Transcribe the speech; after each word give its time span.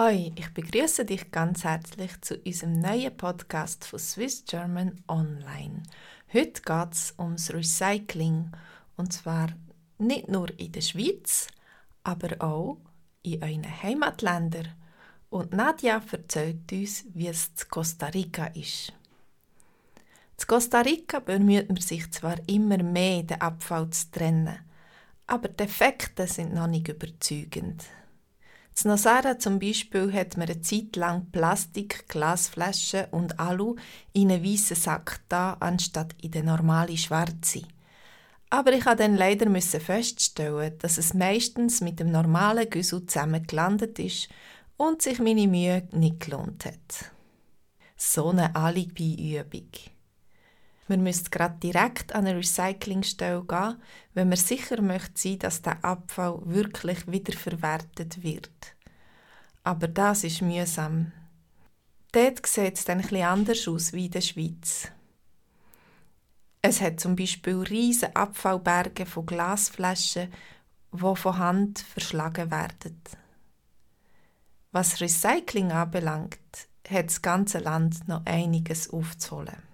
Hi, 0.00 0.32
ich 0.36 0.54
begrüße 0.54 1.04
dich 1.04 1.32
ganz 1.32 1.64
herzlich 1.64 2.20
zu 2.20 2.36
unserem 2.36 2.78
neuen 2.78 3.16
Podcast 3.16 3.84
von 3.84 3.98
Swiss 3.98 4.44
German 4.44 5.02
Online. 5.08 5.82
Heute 6.32 6.62
geht 6.62 6.92
es 6.92 7.14
ums 7.18 7.52
Recycling 7.52 8.52
und 8.96 9.12
zwar 9.12 9.48
nicht 9.98 10.28
nur 10.28 10.56
in 10.56 10.70
der 10.70 10.82
Schweiz, 10.82 11.48
aber 12.04 12.40
auch 12.40 12.78
in 13.24 13.42
euren 13.42 13.82
Heimatländern. 13.82 14.68
Und 15.30 15.52
Nadja 15.52 16.00
erzählt 16.12 16.70
uns, 16.70 17.04
wie 17.12 17.26
es 17.26 17.50
in 17.60 17.68
Costa 17.68 18.06
Rica 18.06 18.46
ist. 18.54 18.92
In 20.40 20.46
Costa 20.46 20.82
Rica 20.82 21.18
bemüht 21.18 21.70
man 21.70 21.80
sich 21.80 22.08
zwar 22.12 22.36
immer 22.46 22.80
mehr, 22.84 23.24
den 23.24 23.40
Abfall 23.40 23.90
zu 23.90 24.12
trennen, 24.12 24.60
aber 25.26 25.48
die 25.48 25.64
Effekte 25.64 26.28
sind 26.28 26.54
noch 26.54 26.68
nicht 26.68 26.86
überzeugend. 26.86 27.84
In 28.84 28.90
Nosara 28.90 29.38
zum 29.38 29.58
Beispiel 29.58 30.12
hat 30.12 30.36
man 30.36 30.48
eine 30.48 30.60
Zeit 30.60 30.94
lang 30.94 31.30
Plastik, 31.32 32.06
Glasflaschen 32.08 33.06
und 33.10 33.40
Alu 33.40 33.74
in 34.12 34.30
einen 34.30 34.44
weißen 34.44 34.76
Sack 34.76 35.20
da, 35.28 35.56
anstatt 35.58 36.14
in 36.22 36.30
den 36.30 36.46
normalen 36.46 36.96
schwarzen. 36.96 37.66
Aber 38.50 38.72
ich 38.72 38.84
musste 38.84 38.96
dann 38.96 39.16
leider 39.16 39.50
feststellen, 39.60 40.78
dass 40.78 40.96
es 40.96 41.12
meistens 41.12 41.80
mit 41.80 41.98
dem 41.98 42.10
normalen 42.10 42.70
Güssel 42.70 43.04
zusammen 43.06 43.46
gelandet 43.46 43.98
ist 43.98 44.28
und 44.76 45.02
sich 45.02 45.18
meine 45.18 45.48
Mühe 45.48 45.88
nicht 45.92 46.20
gelohnt 46.20 46.64
hat. 46.64 47.12
So 47.96 48.28
eine 48.28 48.54
Alibi-Übung. 48.54 49.70
Man 50.88 51.02
müsste 51.02 51.28
gerade 51.28 51.58
direkt 51.58 52.14
an 52.14 52.26
eine 52.26 52.38
Recyclingstelle 52.38 53.44
gehen, 53.44 53.76
wenn 54.14 54.28
man 54.28 54.38
sicher 54.38 54.80
möchte 54.80 55.12
sein, 55.20 55.38
dass 55.38 55.60
der 55.60 55.84
Abfall 55.84 56.40
wirklich 56.44 57.06
wiederverwertet 57.06 58.22
wird. 58.22 58.50
Aber 59.64 59.86
das 59.86 60.24
ist 60.24 60.40
mühsam. 60.40 61.12
Dort 62.12 62.46
sieht 62.46 62.78
es 62.78 62.84
dann 62.84 63.00
etwas 63.00 63.22
anders 63.22 63.68
aus 63.68 63.92
wie 63.92 64.06
in 64.06 64.12
der 64.12 64.22
Schweiz. 64.22 64.90
Es 66.62 66.80
hat 66.80 67.00
zum 67.00 67.16
Beispiel 67.16 67.58
riesige 67.58 68.16
Abfallberge 68.16 69.04
von 69.04 69.26
Glasflaschen, 69.26 70.32
die 70.92 71.16
von 71.16 71.38
Hand 71.38 71.80
verschlagen 71.80 72.50
werden. 72.50 73.00
Was 74.72 75.00
Recycling 75.02 75.70
anbelangt, 75.70 76.38
hat 76.88 77.06
das 77.06 77.20
ganze 77.20 77.58
Land 77.58 78.08
noch 78.08 78.24
einiges 78.24 78.90
aufzuholen. 78.90 79.67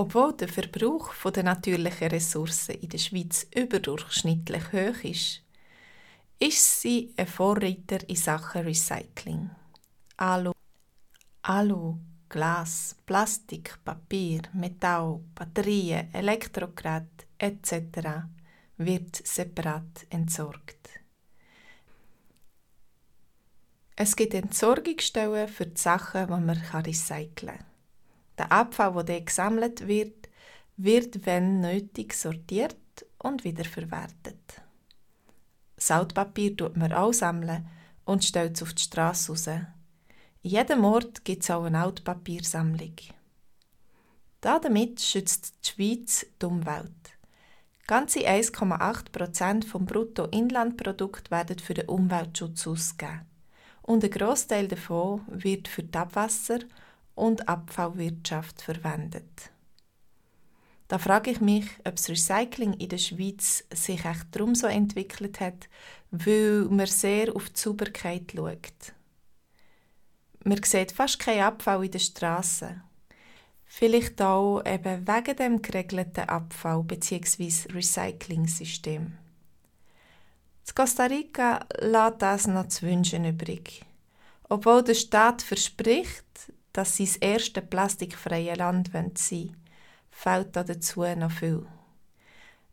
Obwohl 0.00 0.32
der 0.32 0.46
Verbrauch 0.46 1.12
der 1.34 1.42
natürlichen 1.42 2.06
Ressourcen 2.06 2.76
in 2.76 2.88
der 2.88 2.98
Schweiz 2.98 3.48
überdurchschnittlich 3.52 4.72
hoch 4.72 5.02
ist, 5.02 5.42
ist 6.38 6.80
sie 6.80 7.12
ein 7.16 7.26
Vorreiter 7.26 8.08
in 8.08 8.14
Sachen 8.14 8.62
Recycling. 8.62 9.50
Alu, 10.16 10.52
Alu, 11.42 11.98
Glas, 12.28 12.94
Plastik, 13.06 13.76
Papier, 13.84 14.42
Metall, 14.52 15.18
Batterien, 15.34 16.14
Elektrogeräte 16.14 17.26
etc. 17.36 18.28
wird 18.76 19.16
separat 19.26 20.06
entsorgt. 20.10 20.90
Es 23.96 24.14
gibt 24.14 24.34
Entsorgungsstellen 24.34 25.48
für 25.48 25.66
die 25.66 25.80
Sachen, 25.80 26.28
die 26.28 26.30
man 26.30 26.50
recyceln 26.50 27.34
kann. 27.34 27.67
Der 28.38 28.52
Abfall, 28.52 28.92
der 28.92 29.02
dort 29.04 29.26
gesammelt 29.26 29.86
wird, 29.86 30.28
wird, 30.76 31.26
wenn 31.26 31.60
nötig, 31.60 32.14
sortiert 32.14 32.76
und 33.18 33.44
wiederverwertet. 33.44 34.62
Saltpapier 35.76 36.56
tut 36.56 36.76
man 36.76 36.92
auch 36.92 37.12
sammeln 37.12 37.68
und 38.04 38.24
stellt 38.24 38.56
es 38.56 38.62
auf 38.62 38.74
die 38.74 38.82
Straße 38.82 39.32
raus. 39.32 39.46
In 39.48 40.50
jedem 40.50 40.84
Ort 40.84 41.24
gibt 41.24 41.42
es 41.42 41.50
auch 41.50 41.64
eine 41.64 41.82
Altpapiersammlung. 41.82 42.94
Damit 44.40 45.00
schützt 45.00 45.54
die 45.64 45.70
Schweiz 45.70 46.26
die 46.40 46.46
Umwelt. 46.46 46.92
Ganze 47.88 48.20
1,8 48.20 49.10
Prozent 49.10 49.64
vom 49.64 49.84
Bruttoinlandprodukt 49.84 51.30
werden 51.30 51.58
für 51.58 51.74
den 51.74 51.88
Umweltschutz 51.88 52.66
ausgegeben. 52.66 53.26
Und 53.82 54.04
ein 54.04 54.10
Großteil 54.10 54.68
davon 54.68 55.22
wird 55.28 55.66
für 55.66 55.82
die 55.82 55.98
Abwasser- 55.98 56.60
und 57.18 57.48
Abfallwirtschaft 57.48 58.62
verwendet. 58.62 59.50
Da 60.88 60.98
frage 60.98 61.30
ich 61.30 61.40
mich, 61.40 61.66
ob 61.84 61.96
das 61.96 62.08
Recycling 62.08 62.72
in 62.74 62.88
der 62.88 62.98
Schweiz 62.98 63.64
sich 63.72 64.04
echt 64.06 64.26
darum 64.30 64.54
so 64.54 64.66
entwickelt 64.66 65.38
hat, 65.38 65.68
weil 66.10 66.64
man 66.70 66.86
sehr 66.86 67.34
auf 67.36 67.50
die 67.50 67.60
Sauberkeit 67.60 68.32
schaut. 68.34 68.94
Man 70.44 70.62
sieht 70.62 70.92
fast 70.92 71.18
keinen 71.18 71.42
Abfall 71.42 71.84
in 71.84 71.90
den 71.90 72.00
Strassen. 72.00 72.82
Vielleicht 73.66 74.22
auch 74.22 74.62
eben 74.64 75.06
wegen 75.06 75.36
dem 75.36 75.60
geregelten 75.60 76.26
Abfall 76.26 76.82
bzw. 76.84 77.70
Recycling-System. 77.70 79.12
In 80.66 80.74
Costa 80.74 81.04
Rica 81.04 81.66
lässt 81.80 82.22
das 82.22 82.46
noch 82.46 82.68
zu 82.68 82.86
wünschen 82.86 83.26
übrig. 83.26 83.84
Obwohl 84.48 84.82
der 84.82 84.94
Staat 84.94 85.42
verspricht, 85.42 86.24
dass 86.78 86.94
sie 86.94 87.06
das 87.06 87.16
erste 87.16 87.60
plastikfreie 87.60 88.54
Land 88.54 88.92
sein 88.92 89.12
wollen, 89.16 89.56
fehlt 90.12 90.54
dazu 90.54 91.02
noch 91.16 91.32
viel. 91.32 91.66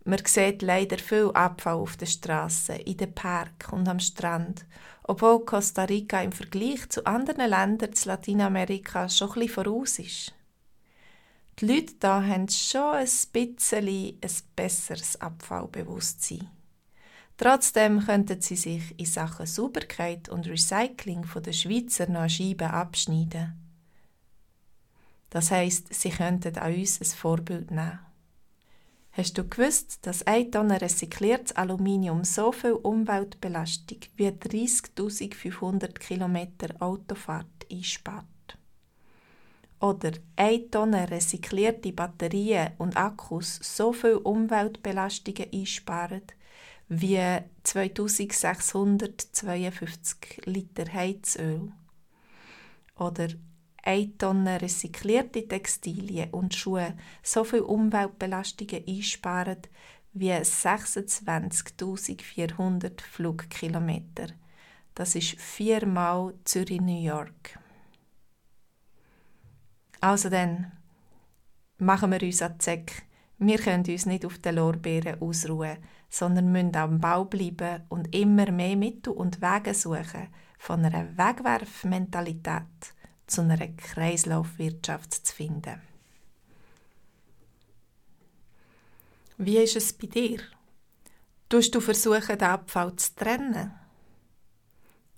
Man 0.04 0.24
sieht 0.24 0.62
leider 0.62 1.00
viel 1.00 1.32
Abfall 1.34 1.74
auf 1.74 1.98
den 1.98 2.08
Straßen, 2.08 2.76
in 2.76 2.98
den 2.98 3.16
Parks 3.16 3.74
und 3.74 3.88
am 3.88 4.00
Strand, 4.00 4.64
obwohl 5.02 5.44
Costa 5.44 5.86
Rica 5.86 6.22
im 6.22 6.32
Vergleich 6.32 6.88
zu 6.90 7.04
anderen 7.08 7.50
Ländern 7.50 7.90
in 7.90 8.02
Lateinamerika 8.06 9.10
schon 9.10 9.30
etwas 9.42 9.52
voraus 9.52 9.98
ist. 9.98 10.36
Die 11.58 11.66
Leute 11.66 11.96
hier 12.00 12.28
haben 12.28 12.48
schon 12.48 12.94
ein 12.94 13.10
bisschen 13.34 13.88
ein 13.88 14.32
besseres 14.56 15.20
Abfallbewusstsein. 15.20 16.48
Trotzdem 17.38 18.06
könnten 18.06 18.40
sie 18.40 18.56
sich 18.56 19.00
in 19.00 19.08
Sachen 19.08 19.48
Sauberkeit 19.48 20.30
und 20.30 20.46
Recycling 20.46 21.24
von 21.24 21.42
der 21.42 21.54
Schweizer 21.54 22.08
noch 22.08 22.30
Scheiben 22.30 22.70
abschneiden. 22.70 23.65
Das 25.36 25.52
heißt, 25.52 25.94
sie 25.94 26.10
könnten 26.12 26.58
an 26.60 26.74
uns 26.74 27.02
ein 27.02 27.08
Vorbild 27.08 27.70
nehmen. 27.70 28.00
Hast 29.12 29.38
du 29.38 29.46
gewusst, 29.46 30.00
dass 30.04 30.26
eine 30.26 30.50
Tonne 30.50 30.80
recyceltes 30.80 31.54
Aluminium 31.58 32.24
so 32.24 32.54
viel 32.54 32.72
Umweltbelastung 32.72 33.98
wie 34.16 34.30
30.500 34.30 36.00
Kilometer 36.00 36.82
Autofahrt 36.82 37.68
einspart? 37.70 38.26
Oder 39.82 40.14
eine 40.38 40.72
Tonne 40.72 41.12
recyclierte 41.12 41.92
Batterien 41.92 42.72
und 42.78 42.96
Akkus 42.96 43.60
so 43.62 43.92
viel 43.92 44.16
Umweltbelastungen 44.16 45.50
einsparen 45.54 46.24
wie 46.88 47.20
2652 47.64 50.46
Liter 50.46 50.94
Heizöl? 50.94 51.74
Oder 52.98 53.28
1 53.86 54.18
Tonne 54.18 54.62
rezyklierte 54.62 55.48
Textilien 55.48 56.32
und 56.32 56.56
Schuhe 56.56 56.96
so 57.22 57.44
viel 57.44 57.60
Umweltbelastungen 57.62 58.84
einsparen 58.88 59.62
wie 60.14 60.32
26.400 60.32 63.02
Flugkilometer. 63.02 64.30
Das 64.96 65.14
ist 65.16 65.40
viermal 65.40 66.34
Zürich-New 66.46 67.04
York. 67.04 67.60
Also 70.02 70.30
dann, 70.30 70.72
machen 71.78 72.12
wir 72.12 72.24
uns 72.24 72.42
an 72.42 72.56
Säcke. 72.60 73.04
Wir 73.38 73.58
können 73.58 73.84
uns 73.88 74.06
nicht 74.06 74.26
auf 74.26 74.40
den 74.40 74.56
Lorbeeren 74.56 75.22
ausruhen, 75.22 75.78
sondern 76.10 76.52
müssen 76.52 76.76
am 76.76 77.00
Bau 77.00 77.26
bleiben 77.26 77.84
und 77.90 78.16
immer 78.16 78.50
mehr 78.52 78.78
Mittel 78.78 79.14
und 79.14 79.42
Wege 79.42 79.74
suchen 79.74 80.30
von 80.58 80.86
einer 80.86 81.18
Wegwerfmentalität 81.18 82.96
zu 83.28 83.42
einer 83.42 83.68
Kreislaufwirtschaft 83.68 85.26
zu 85.26 85.34
finden. 85.34 85.82
Wie 89.38 89.58
ist 89.58 89.76
es 89.76 89.94
bei 89.94 90.08
dir? 90.08 90.40
Tust 91.50 91.76
du 91.76 91.82
versuchen, 91.82 92.38
den 92.38 92.48
Abfall 92.48 92.96
zu 92.96 93.16
trennen? 93.16 93.72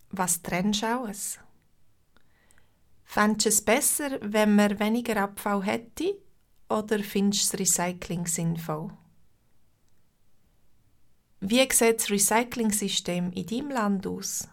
Was 0.10 0.42
trennst 0.42 0.82
du 0.82 0.88
alles? 0.88 1.40
Fändest 3.04 3.46
du 3.46 3.50
es 3.50 3.62
besser, 3.64 4.18
wenn 4.22 4.56
man 4.56 4.80
weniger 4.80 5.22
Abfall 5.22 5.64
hätte? 5.64 6.18
Oder 6.70 7.00
findest 7.00 7.54
du 7.54 7.58
das 7.58 7.78
Recycling 7.78 8.28
sinnvoll? 8.28 8.92
Wie 11.40 11.72
sieht 11.72 12.00
das 12.00 12.10
Recycling-System 12.10 13.32
in 13.32 13.46
deinem 13.46 13.70
Land 13.70 14.08
aus? 14.08 14.48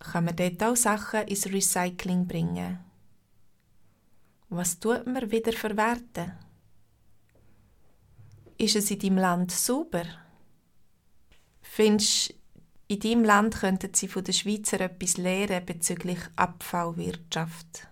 Kann 0.00 0.24
man 0.24 0.36
dort 0.36 0.62
auch 0.62 0.76
Sachen 0.76 1.28
ins 1.28 1.46
Recycling 1.46 2.26
bringen. 2.26 2.80
Was 4.48 4.80
tut 4.80 5.06
man 5.06 5.30
wieder 5.30 5.52
verwerten? 5.52 6.32
Ist 8.58 8.76
es 8.76 8.90
in 8.90 8.98
deinem 8.98 9.18
Land 9.18 9.52
sauber? 9.52 10.04
Findest 11.62 12.34
in 12.88 12.98
deinem 12.98 13.24
Land 13.24 13.60
könnten 13.60 13.94
sie 13.94 14.08
von 14.08 14.24
den 14.24 14.34
Schweizer 14.34 14.80
etwas 14.80 15.16
lernen 15.16 15.64
bezüglich 15.64 16.18
Abfallwirtschaft. 16.34 17.86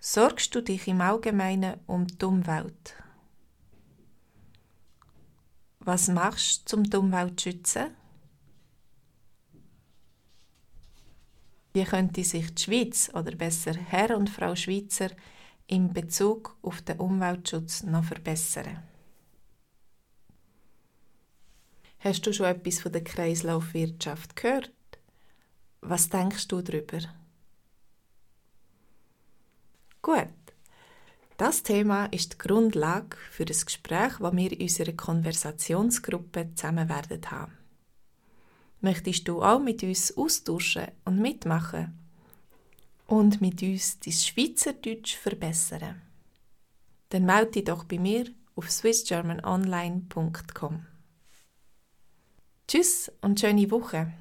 Sorgst 0.00 0.54
du 0.54 0.62
dich 0.62 0.88
im 0.88 1.02
Allgemeinen 1.02 1.80
um 1.86 2.06
die 2.06 2.24
Umwelt? 2.24 2.94
Was 5.80 6.08
machst 6.08 6.72
du, 6.72 6.78
um 6.78 6.84
die 6.84 6.96
Umwelt 6.96 7.38
zu 7.38 7.50
schützen? 7.50 7.94
Wie 11.72 11.84
könnte 11.84 12.24
sich 12.24 12.54
die 12.54 12.62
Schweiz 12.62 13.10
oder 13.14 13.32
besser 13.32 13.74
Herr 13.74 14.16
und 14.16 14.30
Frau 14.30 14.56
Schweizer 14.56 15.10
in 15.66 15.92
Bezug 15.92 16.56
auf 16.62 16.80
den 16.82 16.98
Umweltschutz 16.98 17.82
noch 17.82 18.04
verbessern? 18.04 18.82
Hast 22.00 22.26
du 22.26 22.32
schon 22.32 22.46
etwas 22.46 22.80
von 22.80 22.92
der 22.92 23.04
Kreislaufwirtschaft 23.04 24.36
gehört? 24.36 24.72
Was 25.80 26.08
denkst 26.08 26.48
du 26.48 26.62
darüber? 26.62 27.00
Gut. 30.00 30.28
Das 31.36 31.62
Thema 31.62 32.06
ist 32.06 32.32
die 32.32 32.38
Grundlage 32.38 33.16
für 33.30 33.44
das 33.44 33.64
Gespräch, 33.66 34.14
das 34.18 34.36
wir 34.36 34.52
in 34.52 34.62
unserer 34.62 34.92
Konversationsgruppe 34.92 36.54
zusammen 36.54 36.88
werden 36.88 37.30
haben. 37.30 37.57
Möchtest 38.80 39.26
du 39.26 39.42
auch 39.42 39.58
mit 39.58 39.82
uns 39.82 40.16
austauschen 40.16 40.88
und 41.04 41.18
mitmachen? 41.18 41.98
Und 43.06 43.40
mit 43.40 43.62
uns 43.62 43.98
dein 44.00 44.12
Schweizerdeutsch 44.12 45.16
verbessern? 45.16 46.02
Dann 47.08 47.24
melde 47.24 47.52
dich 47.52 47.64
doch 47.64 47.84
bei 47.84 47.98
mir 47.98 48.26
auf 48.54 48.70
swissgermanonline.com. 48.70 50.86
Tschüss 52.68 53.10
und 53.22 53.40
schöne 53.40 53.70
Woche! 53.70 54.12